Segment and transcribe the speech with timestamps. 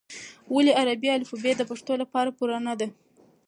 [0.55, 2.87] ولې عربي الفبې د پښتو لپاره پوره نه ده؟